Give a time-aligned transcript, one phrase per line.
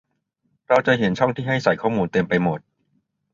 [0.67, 2.59] เราจะเห็นช่องที่ให้ใส่ข้อมูลเต็มไปหมด